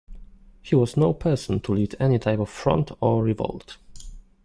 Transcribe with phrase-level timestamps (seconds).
[0.63, 3.77] He was no person to lead any type of front or revolt.